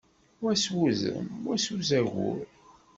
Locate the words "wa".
0.43-0.53, 1.47-1.55